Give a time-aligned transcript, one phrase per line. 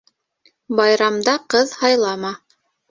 [0.81, 2.37] Байрамда ҡыҙ һайлама.